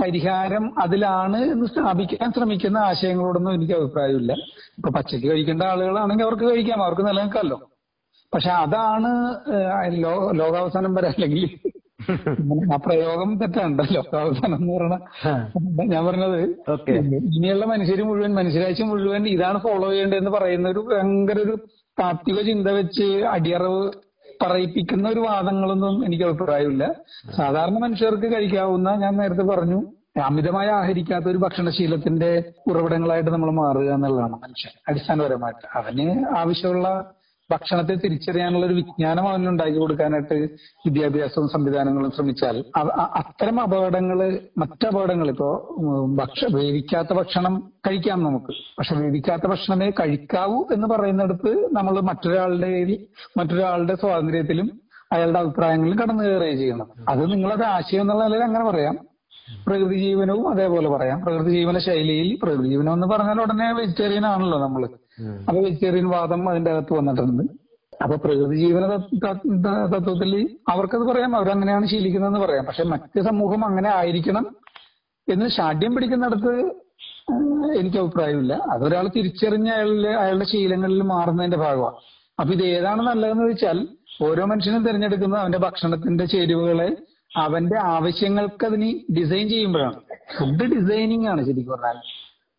പരിഹാരം 0.02 0.81
അതിലാണ് 0.81 1.37
എന്ന് 1.37 1.66
സ്ഥാപിക്കാൻ 1.66 2.32
ശ്രമിക്കുന്ന 2.32 2.78
ആശയങ്ങളോടൊന്നും 2.78 3.55
എനിക്ക് 3.55 3.75
അഭിപ്രായമില്ല. 3.75 4.32
ഇപ്പൊ 4.78 4.90
പച്ചക്ക് 4.90 5.26
കഴിക്കേണ്ട 5.26 5.62
ആളുകളാണെങ്കിൽ 5.62 6.25
അവർക്ക് 6.25 6.44
കഴിക്കാം. 6.44 6.82
അവർക്ക് 6.84 7.06
നിലനിൽക്കാമല്ലോ. 7.06 7.58
പക്ഷെ 8.34 8.50
അതാണ് 8.50 9.11
ലോകാവസാനം 10.38 10.94
വരെ 10.94 11.08
അല്ലെങ്കിൽ 11.08 11.44
ആ 12.73 12.77
പ്രയോഗം 12.77 13.31
തെറ്റാണല്ലോ. 13.41 14.03
അവസാനം 14.21 14.56
എന്ന് 14.56 14.75
പറയണ 14.75 14.97
ഞാൻ 15.93 16.06
പറഞ്ഞത് 16.06 16.39
ഇനിയുള്ള 17.37 17.65
മനുഷ്യർ 17.65 18.03
മുഴുവൻ 18.03 18.35
മനുഷ്യരാശി 18.35 18.83
മുഴുവൻ 18.83 19.29
ഇതാണ് 19.29 19.59
ഫോളോ 19.59 19.91
ചെയ്യേണ്ടതെന്ന് 19.91 20.31
പറയുന്ന 20.31 20.69
ഒരു 20.69 20.89
ഭയങ്കര 20.91 21.39
ഒരു 21.39 21.55
താത്വിക 22.00 22.41
ചിന്ത 22.41 22.69
വെച്ച് 22.69 23.06
അടിയറവ് 23.27 23.83
പറയിപ്പിക്കുന്ന 24.43 25.09
ഒരു 25.09 25.21
വാദങ്ങളൊന്നും 25.21 26.05
എനിക്ക് 26.06 26.25
അഭിപ്രായമില്ല. 26.25 26.85
സാധാരണ 27.37 27.79
മനുഷ്യർക്ക് 27.79 28.29
കഴിക്കാവുന്ന 28.35 28.89
ഞാൻ 28.95 29.17
നേരത്തെ 29.17 29.43
പറഞ്ഞു 29.43 29.79
അമിതമായി 30.25 30.69
ആഹരിക്കാത്ത 30.69 31.25
ഒരു 31.25 31.39
ഭക്ഷണശീലത്തിന്റെ 31.39 32.31
ഉറവിടങ്ങളായിട്ട് 32.67 33.31
നമ്മൾ 33.31 33.50
മാറുക 33.50 33.89
എന്നുള്ളതാണ് 33.95 34.33
മനുഷ്യൻ. 34.33 34.73
അടിസ്ഥാനപരമായിട്ട്. 34.89 35.67
അവന് 35.79 36.06
ആവശ്യമുള്ള 36.37 36.89
ഭക്ഷണത്തെ 37.50 37.95
തിരിച്ചറിയാനുള്ള 37.95 38.67
ഒരു 38.67 38.75
വിജ്ഞാനം 38.75 39.29
അവന് 39.29 39.49
ഉണ്ടാക്കി 39.49 39.79
കൊടുക്കാനായിട്ട് 39.79 40.37
വിദ്യാഭ്യാസവും 40.87 41.49
സംവിധാനങ്ങളും 41.49 42.11
ശ്രമിച്ചാൽ 42.11 42.56
അത്തരം 43.21 43.61
അപകടങ്ങൾ 43.61 44.19
അത്തരം 44.62 44.91
അപകടങ്ങൾ 44.91 45.29
ഇപ്പോ 45.31 45.49
ഭക്ഷ 46.17 46.41
വേവിക്കാത്ത 46.55 47.12
ഭക്ഷണം 47.12 47.55
കഴിക്കാം 47.87 48.25
നമുക്ക്. 48.25 48.53
പക്ഷെ 48.79 48.95
വേവിക്കാത്ത 48.95 49.47
ഭക്ഷണമേ 49.47 49.91
കഴിക്കാവൂ 50.00 50.59
എന്ന് 50.75 50.89
പറയുന്നിടത്ത് 50.89 51.53
നമ്മൾ 51.73 52.00
മറ്റൊരാളുടെ 52.00 52.73
മറ്റൊരാളുടെ 53.39 53.95
സ്വാതന്ത്ര്യത്തിലും 53.95 54.69
അയാളുടെ 55.12 55.39
അഭിപ്രായങ്ങളിലും 55.39 55.99
കടന്നു 55.99 56.25
കയറുകയും 56.25 56.59
ചെയ്യണം 56.59 56.89
അത് 57.09 57.33
നിങ്ങളത് 57.33 57.65
ആശയം 57.65 58.00
എന്നുള്ള 58.00 58.25
നിലയിൽ 58.25 58.45
അങ്ങനെ 58.45 58.65
പറയാം. 58.71 58.97
പ്രകൃതി 59.67 59.99
ജീവനവും 59.99 60.49
അതേപോലെ 60.50 60.89
പറയാം. 60.89 61.19
പ്രകൃതി 61.23 61.50
ജീവന 61.50 61.79
ശൈലിയിൽ 61.79 62.39
പ്രകൃതി 62.43 62.69
ജീവനം 62.69 62.93
എന്ന് 62.93 63.06
പറഞ്ഞാൽ 63.06 63.39
ഉടനെ 63.43 63.69
വെജിറ്റേറിയൻ 63.73 64.27
ആണല്ലോ 64.27 64.59
നമ്മൾ. 64.67 64.83
അപ്പൊ 65.47 65.59
വെജിറ്റേറിയൻ 65.61 66.09
വാദം 66.09 66.42
അതിന്റെ 66.50 66.71
അകത്ത് 66.71 66.92
വന്നിട്ടുണ്ട്. 66.99 67.45
അപ്പൊ 68.02 68.16
പ്രകൃതി 68.16 68.57
ജീവന 68.57 68.85
തത്വത്തിൽ 69.95 70.33
അവർക്കത് 70.73 71.04
പറയാം 71.11 71.37
അവരങ്ങനെയാണ് 71.37 71.87
ശീലിക്കുന്നതെന്ന് 71.87 72.40
പറയാം. 72.40 72.64
പക്ഷെ 72.64 72.85
മറ്റ് 72.92 73.21
സമൂഹം 73.21 73.62
അങ്ങനെ 73.64 73.90
ആയിരിക്കണം 73.90 74.45
എന്ന് 75.28 75.47
ഷാഠ്യം 75.49 75.95
പിടിക്കുന്നിടത്ത് 75.95 76.52
എനിക്ക് 77.81 77.99
അഭിപ്രായമില്ല. 77.99 78.52
അതൊരാൾ 78.75 79.07
തിരിച്ചറിഞ്ഞ 79.16 79.69
അയാളുടെ 79.71 80.12
അയാളുടെ 80.23 80.45
ശീലങ്ങളിൽ 80.45 81.02
മാറുന്നതിന്റെ 81.02 81.57
ഭാഗമാണ് 81.57 81.99
അപ്പൊ 82.40 82.50
ഇത് 82.54 82.64
ഏതാണ് 82.66 83.02
നല്ലതെന്ന് 83.02 83.45
വെച്ചാൽ 83.45 83.78
ഓരോ 84.23 84.45
മനുഷ്യനും 84.45 84.85
തിരഞ്ഞെടുക്കുന്ന 84.87 85.37
അവന്റെ 85.37 85.59
ഭക്ഷണത്തിന്റെ 85.59 86.25
ചേരുവകളെ 86.25 86.88
അവന്റെ 87.37 87.78
ആവശ്യങ്ങൾക്ക് 87.95 88.64
അതിന് 88.66 88.88
ഡിസൈൻ 89.16 89.49
ചെയ്യുമ്പോഴാണ്. 89.49 89.99
ഫുഡ് 90.38 90.66
ഡിസൈനിങ് 90.75 91.26
ആണ് 91.26 91.40
ശരിക്കും 91.47 91.73
പറഞ്ഞാൽ. 91.73 91.99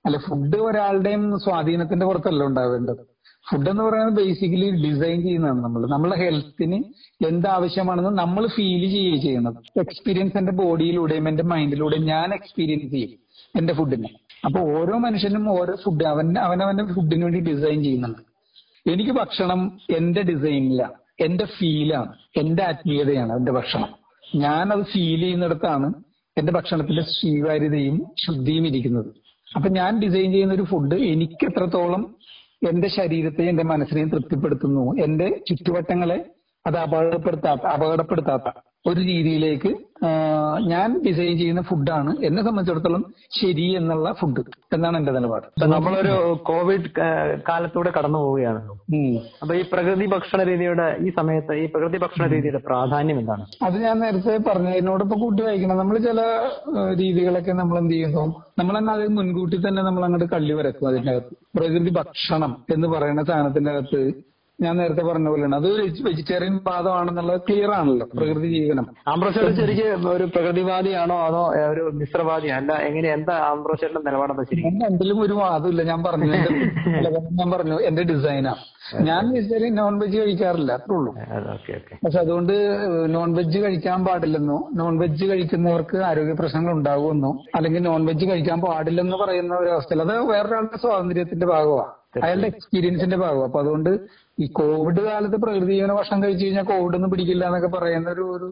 അല്ല 0.09 0.17
ഫുഡ് 0.17 0.57
ഒരാളുടെയും 0.57 1.39
സ്വാധീനത്തിന്റെ 1.39 2.05
പുറത്തല്ല 2.05 2.43
ഉണ്ടാവേണ്ടത്. 2.43 3.01
ഫുഡ് 3.49 3.69
എന്ന് 3.69 3.83
പറയുന്നത് 3.83 4.13
ബേസിക്കലി 4.13 4.69
ഡിസൈൻ 4.71 5.21
ചെയ്യുന്നതാണ് 5.21 5.63
നമ്മൾ 5.63 5.87
നമ്മളെ 5.87 6.15
ഹെൽത്തിന് 6.17 6.83
എന്താവശ്യമാണെന്ന് 7.25 8.09
നമ്മൾ 8.09 8.47
ഫീൽ 8.47 8.89
ചെയ്യുക 8.91 9.21
ചെയ്യുന്നത്. 9.21 9.55
എക്സ്പീരിയൻസ് 9.79 10.37
എന്റെ 10.37 10.51
ബോഡിയിലൂടെയും 10.51 11.29
എന്റെ 11.29 11.43
മൈൻഡിലൂടെയും 11.43 12.05
ഞാൻ 12.05 12.33
എക്സ്പീരിയൻസ് 12.33 12.91
ചെയ്യും 12.91 13.19
എന്റെ 13.55 13.73
ഫുഡിനെ 13.73 14.09
അപ്പൊ 14.45 14.59
ഓരോ 14.59 14.97
മനുഷ്യനും 14.97 15.49
ഓരോ 15.59 15.75
ഫുഡ് 15.75 16.03
അവൻ 16.03 16.39
അവനവന്റെ 16.39 16.93
ഫുഡിന് 16.93 17.23
വേണ്ടി 17.23 17.39
ഡിസൈൻ 17.39 17.83
ചെയ്യുന്നുണ്ട്. 17.83 18.21
എനിക്ക് 18.89 19.11
ഭക്ഷണം 19.11 19.79
എന്റെ 19.95 20.21
ഡിസൈനിലാണ് 20.21 20.93
എന്റെ 21.19 21.45
ഫീലാണ് 21.45 22.13
എന്റെ 22.37 22.63
ആത്മീയതയാണ് 22.63 23.33
എന്റെ 23.33 23.51
ഭക്ഷണം. 23.51 23.89
ഞാൻ 24.35 24.71
അത് 24.71 24.83
ഫീൽ 24.83 25.21
ചെയ്യുന്നിടത്താണ് 25.21 25.93
എന്റെ 26.37 26.51
ഭക്ഷണത്തിന്റെ 26.51 27.01
സ്വീകാര്യതയും 27.01 28.05
ശുദ്ധിയും 28.27 28.67
ഇരിക്കുന്നത്. 28.67 29.28
അപ്പൊ 29.55 29.69
ഞാൻ 29.69 29.99
ഡിസൈൻ 29.99 30.31
ചെയ്യുന്ന 30.31 30.53
ഒരു 30.53 30.63
ഫുഡ് 30.63 30.95
എനിക്ക് 30.95 31.45
എത്രത്തോളം 31.45 32.15
എന്റെ 32.67 32.87
ശരീരത്തെയും 32.87 33.49
എന്റെ 33.49 33.63
മനസ്സിനെയും 33.63 34.09
തൃപ്തിപ്പെടുത്തുന്നു 34.09 35.03
എന്റെ 35.03 35.27
ചുറ്റുവട്ടങ്ങളെ 35.49 36.25
അത് 36.67 36.77
അപകടപ്പെടുത്താത്ത 36.77 37.61
അപകടപ്പെടുത്താത്ത. 37.61 38.47
ഒരു 38.87 38.99
രീതിയിലേക്ക് 38.99 39.71
ഞാൻ 40.71 40.89
ഡിസൈൻ 41.05 41.33
ചെയ്യുന്ന 41.37 41.61
ഫുഡാണ് 41.61 42.11
എന്നെ 42.25 42.41
സംബന്ധിച്ചിടത്തോളം 42.43 43.01
ശരി 43.39 43.65
എന്നുള്ള 43.79 44.13
ഫുഡ് 44.19 44.43
എന്നാണ് 44.75 44.97
എന്റെ 44.97 45.11
നിലപാട്. 45.11 45.47
നമ്മളൊരു 45.73 46.13
കോവിഡ് 46.49 46.89
കാലത്തൂടെ 47.49 47.91
കടന്നു 47.97 48.19
പോവുകയാണ്. 48.19 48.61
അപ്പൊ 49.41 49.55
ഈ 49.55 49.63
പ്രകൃതി 49.73 50.05
ഭക്ഷണ 50.05 50.43
രീതിയുടെ 50.43 50.97
ഈ 51.07 51.11
സമയത്ത് 51.17 51.57
ഈ 51.63 51.65
പ്രകൃതി 51.65 51.97
ഭക്ഷണ 51.97 52.27
രീതിയുടെ 52.33 52.61
പ്രാധാന്യം 52.67 53.19
എന്താണ്? 53.19 53.45
അത് 53.63 53.77
ഞാൻ 53.85 53.99
നേരത്തെ 53.99 54.37
പറഞ്ഞതിനോടൊപ്പം 54.47 55.19
കൂട്ടി 55.19 55.41
വായിക്കണം. 55.43 55.77
നമ്മൾ 55.77 55.97
ചില 56.07 56.21
രീതികളൊക്കെ 57.01 57.51
നമ്മൾ 57.51 57.77
എന്ത് 57.77 57.93
ചെയ്യുന്നു? 57.93 58.25
നമ്മൾ 58.59 58.73
തന്നെ 58.77 58.93
അത് 58.93 59.05
മുൻകൂട്ടി 59.17 59.59
തന്നെ 59.67 59.83
നമ്മൾ 59.83 60.05
അങ്ങോട്ട് 60.05 60.29
കള്ളി 60.35 60.53
വരക്കും 60.53 60.87
അതിന്റെ 60.87 61.11
അകത്ത്. 61.11 61.35
പ്രകൃതി 61.59 61.89
ഭക്ഷണം 61.89 62.53
എന്ന് 62.73 62.87
പറയുന്ന 62.87 63.23
സാധനത്തിന്റെ 63.23 63.71
അകത്ത് 63.71 64.28
ഞാൻ 64.63 64.73
നേരത്തെ 64.79 65.03
പറഞ്ഞ 65.09 65.27
പോലെയാണ്. 65.31 65.55
അത് 65.59 65.67
വെജിറ്റേറിയൻ 66.07 66.55
പാദമാണെന്നുള്ളത് 66.67 67.41
ക്ലിയർ 67.47 67.71
ആണല്ലോ 67.79 68.05
പ്രകൃതി 68.15 68.47
ജീവനം. 68.55 68.85
ആംബ്രോസേട്ടൻ 69.11 69.53
ശരിക്കും 69.59 70.07
ഒരു 70.15 70.25
പ്രകൃതിവാദിയാണോ 70.35 71.17
അതോ 71.27 71.43
ഒരു 71.71 71.83
മിശ്രവാദിയോ? 71.99 72.53
അല്ല 72.59 72.71
എങ്ങനെ 72.89 73.07
എന്താ 73.17 73.35
ആംബ്രോസേട്ടന്റെ 73.51 74.03
നിലപാടെന്താ 74.09 74.45
ശരിക്കും? 74.49 74.67
എന്തെങ്കിലും 74.69 74.89
രണ്ടിലും 74.89 75.21
ഒരു 75.27 75.37
വാദമില്ല. 75.43 75.83
ഞാൻ 75.91 76.01
പറഞ്ഞു 76.07 76.27
ഞാൻ 77.39 77.49
പറഞ്ഞു 77.55 77.77
എന്റെ 77.89 78.03
ഡിസൈനാ 78.11 78.53
ഞാൻ 79.07 79.23
വെജിറ്റേറിയൻ 79.31 79.73
നോൺ 79.77 79.93
വെജ് 80.01 80.17
കഴിക്കാറില്ല 80.19 80.71
അത്രേ 80.77 80.93
ഉള്ളൂ. 80.97 81.11
പക്ഷെ 82.03 82.19
അതുകൊണ്ട് 82.21 82.53
നോൺ 83.13 83.29
വെജ് 83.37 83.59
കഴിക്കാൻ 83.63 83.99
പാടില്ലെന്നോ 84.05 84.57
നോൺ 84.79 84.93
വെജ് 85.01 85.25
കഴിക്കുന്നവർക്ക് 85.25 85.97
ആരോഗ്യ 86.09 86.35
പ്രശ്നങ്ങൾ 86.39 86.73
ഉണ്ടാകുമെന്നോ 86.77 87.31
അല്ലെങ്കിൽ 87.57 87.83
നോൺ 87.87 88.03
വെജ് 88.09 88.27
കഴിക്കാൻ 88.29 88.59
പാടില്ലെന്ന് 88.65 89.17
പറയുന്ന 89.23 89.53
ഒരു 89.61 89.71
അവസ്ഥയിൽ 89.75 90.03
അത് 90.05 90.13
വേറൊരാളുടെ 90.31 90.79
സ്വാതന്ത്ര്യത്തിന്റെ 90.83 91.47
ഭാഗമാണ് 91.51 91.93
അയാളുടെ 92.19 92.47
എക്സ്പീരിയൻസിന്റെ 92.53 93.17
ഭാഗം 93.17 93.43
അപ്പൊ 93.45 93.59
അതുകൊണ്ട് 93.63 93.91
ഈ 94.37 94.47
കോവിഡ് 94.57 95.01
കാലത്ത് 95.07 95.37
പ്രകൃതി 95.43 95.73
ജീവന 95.73 95.93
ഭക്ഷണം 95.99 96.21
കഴിച്ചു 96.23 96.45
കഴിഞ്ഞാൽ 96.45 96.65
കോവിഡ് 96.71 96.97
ഒന്നും 96.99 97.11
പിടിക്കില്ല 97.13 97.45
എന്നൊക്കെ 97.49 97.71
പറയുന്ന 97.75 98.09
ഒരു 98.15 98.25
ഒരു 98.37 98.47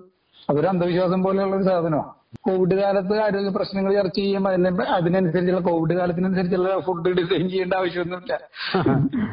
അതൊരു 0.49 0.67
അന്ധവിശ്വാസം 0.71 1.21
പോലെയുള്ള 1.23 1.55
ഒരു 1.55 1.65
സാധനമാണ് 1.65 2.11
കോവിഡ് 2.41 2.75
കാലത്ത് 2.75 3.21
ആരോഗ്യ 3.21 3.49
പ്രശ്നങ്ങൾ 3.49 3.93
ചർച്ച 3.93 4.15
ചെയ്യുമ്പോൾ 4.15 4.49
അതിനെ 4.49 4.69
അതിനനുസരിച്ചുള്ള 4.69 5.61
കോവിഡ് 5.61 5.97
കാലത്തിനനുസരിച്ചുള്ള 5.97 6.79
ഫുഡ് 6.79 7.11
ഡിസൈൻ 7.11 7.49
ചെയ്യേണ്ട 7.49 7.73
ആവശ്യമൊന്നുമില്ല. 7.73 8.39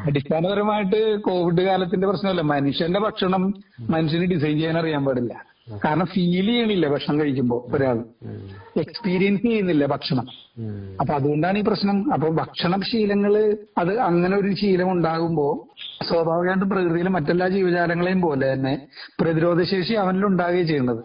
അടിസ്ഥാനപരമായിട്ട് 0.07 1.21
കോവിഡ് 1.21 1.61
കാലത്തിന്റെ 1.61 2.07
പ്രശ്നമല്ല. 2.07 2.41
മനുഷ്യന്റെ 2.41 2.99
ഭക്ഷണം 2.99 3.53
മനുഷ്യന് 3.79 4.25
ഡിസൈൻ 4.25 4.57
ചെയ്യാൻ 4.57 4.77
അറിയാൻ 4.77 5.05
പാടില്ല. 5.05 5.55
കാരണം 5.85 6.05
ഫീൽ 6.05 6.45
ചെയ്യണില്ല 6.45 6.87
ഭക്ഷണം 6.87 7.19
കഴിക്കുമ്പോൾ 7.19 7.75
ഒരാൾ. 7.75 8.03
എക്സ്പീരിയൻസ് 8.79 9.41
ചെയ്യുന്നില്ല 9.41 9.85
ഭക്ഷണം. 9.85 10.27
അപ്പൊ 10.99 11.13
അതുകൊണ്ടാണ് 11.13 11.57
ഈ 11.57 11.61
പ്രശ്നം. 11.61 12.13
അപ്പൊ 12.13 12.29
ഭക്ഷണ 12.29 12.81
ശീലങ്ങൾ 12.81 13.57
അത് 13.77 13.99
അങ്ങനെ 13.99 14.37
ഒരു 14.37 14.53
ശീലം 14.53 14.91
ഉണ്ടാകുമ്പോ 14.91 15.67
സ്വാഭാവികമായിട്ടും 16.07 16.69
പ്രകൃതിയിലെ 16.69 17.09
മറ്റെല്ലാ 17.09 17.47
ജീവജാലങ്ങളെയും 17.47 18.21
പോലെ 18.21 18.53
തന്നെ 18.53 18.87
പ്രതിരോധശേഷി 19.21 19.93
അവനിൽ 19.93 20.25
ഉണ്ടാകുകയും 20.25 20.67
ചെയ്യുന്നത്. 20.67 21.03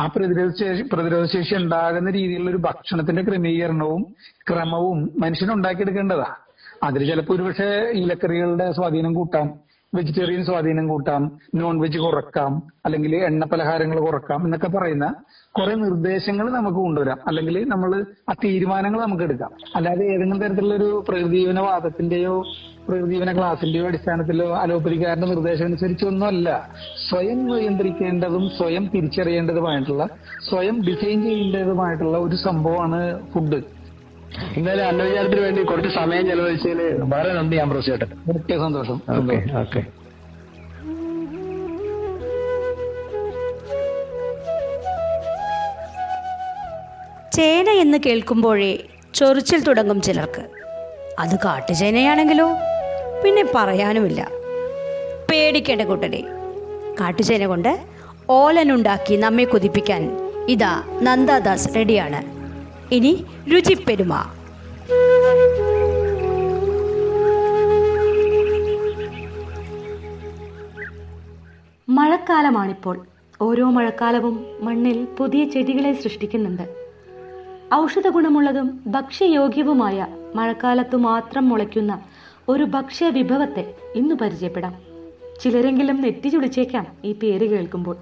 ആ 0.00 0.06
പ്രതിരോധശേഷി 0.06 0.82
പ്രതിരോധശേഷി 0.92 1.54
ഉണ്ടാകുന്ന 1.54 2.10
രീതിയിലുള്ള 2.10 2.50
ഒരു 2.50 2.56
ഭക്ഷണത്തിന്റെ 2.56 3.22
ക്രമീകരണവും 3.22 4.02
ക്രമവും 4.50 5.10
മനുഷ്യൻ 5.18 5.52
ഉണ്ടാക്കിയെടുക്കേണ്ടതാ. 5.52 6.34
അതിൽ 6.82 7.06
ചിലപ്പോ 7.06 7.34
ഒരുപക്ഷെ 7.34 7.92
ഇലക്കറികളുടെ 7.94 8.72
സ്വാധീനം 8.72 9.14
കൂട്ടാം. 9.14 9.69
വെജിറ്റേറിയൻ 9.94 10.44
സ്വാധീനം 10.44 10.88
കൂട്ടാം 10.88 11.22
നോൺ 11.54 11.80
വെജ് 11.80 11.98
കുറക്കാം 11.98 12.62
അല്ലെങ്കിൽ 12.86 13.16
എണ്ണ 13.16 13.44
പലഹാരങ്ങൾ 13.44 13.98
കുറക്കാം 14.00 14.44
എന്നൊക്കെ 14.44 14.68
പറയുന്ന 14.68 15.14
കുറെ 15.58 15.74
നിർദ്ദേശങ്ങൾ 15.74 16.50
നമുക്ക് 16.50 16.76
കൊണ്ടുവരാം. 16.76 17.18
അല്ലെങ്കിൽ 17.26 17.68
നമ്മൾ 17.68 18.06
ആ 18.30 18.32
തീരുമാനങ്ങൾ 18.44 19.00
നമുക്ക് 19.00 19.22
എടുക്കാം. 19.22 19.50
അല്ലാതെ 19.76 20.04
ഏതെങ്കിലും 20.04 20.42
തരത്തിലുള്ള 20.42 20.74
ഒരു 20.74 21.04
പ്രകൃതിജീവന 21.08 21.60
വാദത്തിന്റെയോ 21.60 22.44
പ്രകൃതിജീവന 22.88 23.32
ക്ലാസിന്റെയോ 23.38 23.86
അടിസ്ഥാനത്തിലോ 23.86 24.56
അലോപ്പതിക്കാരന്റെ 24.56 25.26
നിർദ്ദേശം 25.26 25.64
അനുസരിച്ചൊന്നുമല്ല 25.64 26.70
സ്വയം 27.10 27.46
നിയന്ത്രിക്കേണ്ടതും 27.46 28.48
സ്വയം 28.48 28.86
തിരിച്ചറിയേണ്ടതുമായിട്ടുള്ള 28.94 30.06
സ്വയം 30.50 30.82
ഡിസൈൻ 30.82 31.22
ചെയ്യേണ്ടതുമായിട്ടുള്ള 31.22 32.18
ഒരു 32.18 32.36
സംഭവമാണ് 32.36 33.00
ഫുഡ്. 33.32 33.79
എന്തായാലും 34.56 34.88
അന്നവിചാരത്തിന് 34.88 35.40
വേണ്ടി 35.40 35.62
കുറച്ച് 35.62 35.88
സമയം 35.88 36.26
ചെലവഴിച്ചതിൽ 36.26 36.80
വളരെ 37.02 37.32
നന്ദി 37.32 37.56
ആംബ്രോസേട്ടൻ 37.56 38.10
വളരെ 38.28 38.58
സന്തോഷം 38.58 39.00
ഓക്കെ 39.16 39.36
ഓക്കെ. 39.58 39.82
ചേന 47.32 47.70
എന്ന് 47.70 47.98
കേൾക്കുമ്പോഴേ 48.06 48.72
ചൊറിച്ചിൽ 49.14 49.64
തുടങ്ങും 49.64 50.00
ചിലർക്ക്. 50.00 50.42
അത് 51.18 51.36
കാട്ടുചേനയാണെങ്കിലോ? 51.44 52.48
പിന്നെ 53.24 53.44
പറയാനുമില്ല. 53.54 54.28
പേടിക്കേണ്ട 55.30 55.82
കൂട്ടരെ 55.82 56.22
കാട്ടുചേന 57.00 57.46
കൊണ്ട് 57.46 57.72
ഓലനുണ്ടാക്കി 58.30 59.16
നമ്മെ 59.16 59.44
കൊതിപ്പിക്കാൻ 59.44 60.02
ഇതാ 60.48 60.72
നന്ദാദാസ് 61.02 61.74
റെഡിയാണ്. 61.74 62.39
ഇനി 62.92 63.24
രുചിപ്പെരുമ. 63.54 64.14
മഴക്കാലമാണിപ്പോൾ. 71.88 73.06
ഓരോ 73.40 73.70
മഴക്കാലവും 73.70 74.46
മണ്ണിൽ 74.60 75.08
പുതിയ 75.18 75.44
ചെടികളെ 75.44 75.92
സൃഷ്ടിക്കുന്നുണ്ട്. 75.92 76.90
ഔഷധ 77.74 78.08
ഗുണമുള്ളതും 78.08 78.80
ഭക്ഷ്യയോഗ്യവുമായ 78.86 80.06
മഴക്കാലത്തു 80.34 80.96
മാത്രം 80.96 81.48
മുളയ്ക്കുന്ന 81.48 82.00
ഒരു 82.48 82.64
ഭക്ഷ്യ 82.64 83.08
വിഭവത്തെ 83.08 83.74
ഇന്ന് 83.94 84.14
പരിചയപ്പെടാം. 84.14 84.74
ചിലരെങ്കിലും 85.42 86.02
നെറ്റിച്ചുളിച്ചേക്കാം 86.02 86.86
ഈ 87.04 87.12
പേര് 87.12 87.50
കേൾക്കുമ്പോൾ. 87.50 87.96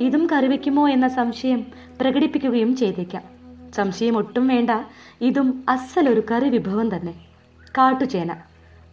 ഇതും 0.00 0.28
കറിവെക്കുമോ 0.32 0.88
എന്ന 0.88 1.08
സംശയം 1.08 1.66
പ്രകടിപ്പിക്കുകയും 2.00 2.76
ചെയ്തേക്കാം. 2.76 3.39
സംശയം 3.76 4.16
ഒട്ടും 4.16 4.48
വേണ്ട. 4.48 4.70
ഇതും 5.20 5.64
അസലൊരു 5.68 6.22
കറി 6.30 6.48
വിഭവം 6.48 6.96
തന്നെ. 6.96 7.14
കാട്ടുചേന. 7.78 8.36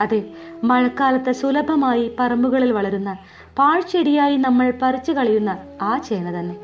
അതെ 0.01 0.23
മഴക്കാലത്ത് 0.63 1.31
സുലഭമായി 1.31 2.15
പറമ്പുകളിൽ 2.19 2.71
വളരുന്ന 2.71 3.17
പാഴ്ചെടിയായി 3.57 4.37
നമ്മൾ 4.37 4.73
പറിച്ചു 4.81 5.11
കളയുന്ന 5.11 5.57
ആ 5.81 5.97
ചേന 5.97 6.39
തന്നെ. 6.39 6.55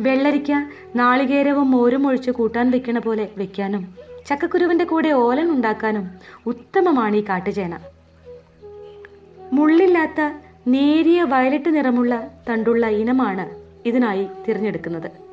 വെള്ളരിക്ക 0.00 0.52
നാളികേരവും 0.96 1.70
മോരും 1.70 2.06
ഒഴിച്ച് 2.06 2.30
കൂട്ടാൻ 2.30 2.70
വെക്കണ 2.70 2.98
പോലെ 2.98 3.28
വെക്കാനും 3.36 3.94
ചക്കക്കുരുവിന്റെ 4.28 4.84
കൂടെ 4.84 5.08
ഓലൻ 5.08 5.50
ഉണ്ടാക്കാനും 5.50 6.10
ഉത്തമമാണ് 6.46 7.16
ഈ 7.16 7.24
കാട്ടുചേന. 7.28 7.78
മുള്ളില്ലാത്ത 9.52 10.20
നേരിയ 10.68 11.22
വയലറ്റ് 11.22 11.74
നിറമുള്ള 11.74 12.30
തണ്ടുള്ള 12.48 12.86
ഇനമാണ് 12.86 13.50
ഇതിനായി 13.88 14.28
തിരഞ്ഞെടുക്കുന്നത്. 14.48 15.31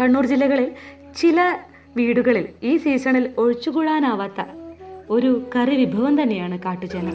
കണ്ണൂർ 0.00 0.26
ജില്ലകളിൽ 0.26 0.72
ചില 1.16 1.58
വീടുകളിൽ 1.96 2.48
ഈ 2.62 2.76
സീസണിൽ 2.76 3.30
ഒഴിച്ചുകൂടാനാവാത്ത 3.38 4.44
ഒരു 5.10 5.46
കറി 5.56 5.76
വിഭവം 5.76 6.22
തന്നെയാണ് 6.22 6.58
കാട്ടുചേന. 6.58 7.08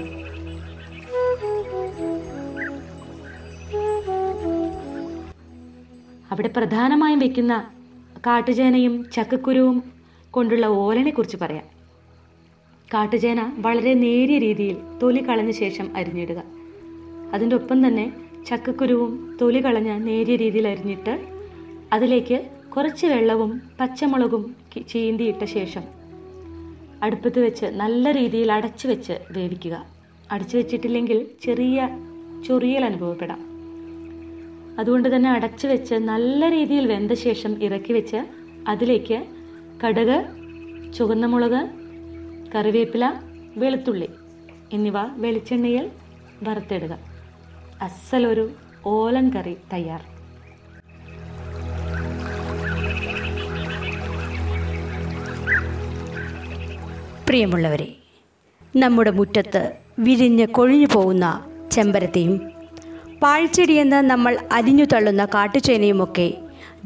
അവിടെ 6.31 6.47
പ്രധാനമായും 6.47 7.19
വെക്കുന്ന 7.19 7.67
കാട്ടുചേനയും 8.25 9.09
ചക്കക്കുരുവും 9.13 9.83
കൊണ്ടുള്ള 10.31 10.65
ഓലനെ 10.65 11.11
കുറിച്ച് 11.11 11.37
പറയാം. 11.37 11.63
കാട്ടുചേന 12.93 13.53
വളരെ 13.57 13.93
നേരിയ 13.93 14.37
രീതിയിൽ 14.37 14.77
തൊലി 15.03 15.29
കളഞ്ഞ 15.29 15.51
ശേഷം 15.51 15.97
അരിഞ്ഞിടുക. 15.97 16.43
അതിന്റെ 17.33 17.55
ഒപ്പം 17.55 17.87
തന്നെ 17.87 18.13
ചക്കക്കുരുവും 18.47 19.37
തൊലി 19.41 19.65
കളഞ്ഞ 19.65 19.91
നേരിയ 19.91 20.35
രീതിയിൽ 20.35 20.67
അരിഞ്ഞിട്ട് 20.67 21.19
അതിലേക്ക് 21.93 22.58
കുറച്ച് 22.75 23.07
വെള്ളവും 23.07 23.61
പച്ചമുളകും 23.79 24.55
ചീന്തിയിട്ട 24.91 25.43
ശേഷം 25.43 25.83
അടുപ്പത്ത് 27.03 27.39
വെച്ച് 27.39 27.65
നല്ല 27.65 28.11
രീതിയിൽ 28.11 28.51
അടച്ചു 28.51 28.87
വെച്ച് 28.87 29.13
വേവിക്കുക. 29.31 29.85
അടച്ചു 30.31 30.57
വെച്ചിട്ടില്ലെങ്കിൽ 30.57 31.27
ചെറിയ 31.43 31.89
ചൊറിയൽ 32.47 32.85
അനുഭവപ്പെടാം. 32.85 33.39
അതുകൊണ്ട് 34.79 35.15
തന്നെ 35.15 35.29
അടച്ചു 35.29 35.67
വെച്ച് 35.67 35.95
നല്ല 35.95 36.49
രീതിയിൽ 36.51 36.85
വെന്ത 36.87 37.11
ശേഷം 37.11 37.63
ഇറക്കി 37.63 37.93
വെച്ച് 37.93 38.19
അതിലേക്ക് 38.67 39.25
കടുക് 39.83 40.25
ചുവന്ന 40.93 41.25
മുളക് 41.25 41.69
കറിവേപ്പില 42.55 43.13
വെളുത്തുള്ളി 43.57 44.09
എന്നിവ 44.73 44.97
വെളിച്ചെണ്ണയിൽ 45.17 45.89
വറുത്തിടുക. 46.43 46.99
അസലൊരു 47.81 48.49
ഓലൻ 48.85 49.29
കറി 49.29 49.57
തയ്യാർ. 49.73 50.18
പ്രിയമുള്ളവരെ 57.29 57.87
നമ്മുടെ 58.75 59.11
മുറ്റത്ത് 59.11 59.71
വിരിഞ്ഞ് 59.99 60.47
കൊഴിഞ്ഞു 60.47 60.87
പോകുന്ന 60.93 61.45
ചെമ്പരത്തിയും 61.71 62.51
പാഴ്ചെടിയെന്ന് 63.21 63.95
നമ്മൾ 63.95 64.39
അരിഞ്ഞു 64.51 64.85
തള്ളുന്ന 64.85 65.25
കാട്ടുചേനയുമൊക്കെ 65.25 66.33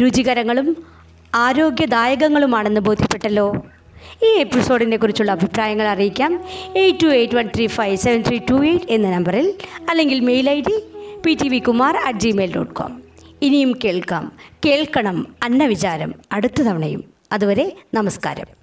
രുചികരങ്ങളും 0.01 0.85
ആരോഗ്യദായകങ്ങളുമാണെന്ന് 1.35 2.81
ബോധ്യപ്പെട്ടല്ലോ. 2.81 3.65
ഈ 4.23 4.27
എപ്പിസോഡിനെ 4.27 4.97
കുറിച്ചുള്ള 4.97 5.31
അഭിപ്രായങ്ങൾ 5.31 5.87
അറിയിക്കാം. 5.87 6.43
Eight 6.75 6.99
two 7.03 7.07
eight 7.07 7.35
one 7.35 7.49
three 7.55 7.67
five 7.67 7.97
seven 7.97 8.23
three 8.27 8.39
two 8.49 8.65
eight 8.65 8.85
എന്ന 8.89 9.09
നമ്പറിൽ 9.09 9.53
അല്ലെങ്കിൽ 9.89 10.19
mail 10.19 10.49
I 10.49 10.61
D 10.61 10.83
P 11.25 11.37
T 11.43 11.49
V 11.49 11.59
Kumar 11.59 11.97
at 11.97 12.19
gmail 12.19 12.55
dot 12.55 12.73
com 12.73 13.03
ഇനിയും 13.41 13.79
കേൾക്കാം. 13.83 14.31
കേൾക്കണം 14.65 15.35
അന്നവിചാരം 15.43 16.13
അടുത്ത 16.31 16.61
തവണയും. 16.61 17.03
അതുവരെ 17.31 17.77
നമസ്കാരം. 17.93 18.62